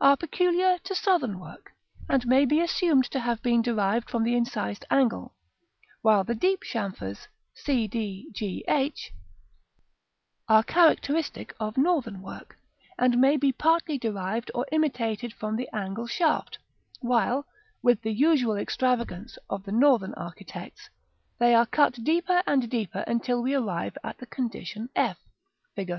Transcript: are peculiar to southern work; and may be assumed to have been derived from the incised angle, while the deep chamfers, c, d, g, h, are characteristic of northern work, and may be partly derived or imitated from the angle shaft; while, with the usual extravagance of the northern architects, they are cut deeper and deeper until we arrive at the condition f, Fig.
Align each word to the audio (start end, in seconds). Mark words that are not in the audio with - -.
are 0.00 0.16
peculiar 0.16 0.78
to 0.82 0.94
southern 0.94 1.38
work; 1.38 1.70
and 2.08 2.26
may 2.26 2.46
be 2.46 2.58
assumed 2.58 3.04
to 3.04 3.20
have 3.20 3.42
been 3.42 3.60
derived 3.60 4.08
from 4.08 4.24
the 4.24 4.34
incised 4.34 4.86
angle, 4.90 5.34
while 6.00 6.24
the 6.24 6.34
deep 6.34 6.62
chamfers, 6.62 7.28
c, 7.54 7.86
d, 7.86 8.30
g, 8.32 8.64
h, 8.66 9.12
are 10.48 10.62
characteristic 10.62 11.54
of 11.60 11.76
northern 11.76 12.22
work, 12.22 12.56
and 12.98 13.20
may 13.20 13.36
be 13.36 13.52
partly 13.52 13.98
derived 13.98 14.50
or 14.54 14.64
imitated 14.72 15.34
from 15.34 15.54
the 15.54 15.68
angle 15.74 16.06
shaft; 16.06 16.56
while, 17.02 17.44
with 17.82 18.00
the 18.00 18.10
usual 18.14 18.56
extravagance 18.56 19.36
of 19.50 19.64
the 19.64 19.70
northern 19.72 20.14
architects, 20.14 20.88
they 21.38 21.54
are 21.54 21.66
cut 21.66 21.92
deeper 22.02 22.42
and 22.46 22.70
deeper 22.70 23.04
until 23.06 23.42
we 23.42 23.54
arrive 23.54 23.98
at 24.02 24.16
the 24.16 24.24
condition 24.24 24.88
f, 24.96 25.18
Fig. 25.76 25.92